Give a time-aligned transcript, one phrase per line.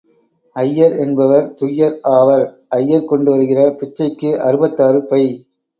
[0.55, 2.47] ஐயர் என்பவர் துய்யர் ஆவர்.
[2.75, 5.23] ஐயர் கொண்டு வருகிற பிச்சைக்கு அறுபத்தாறு பை.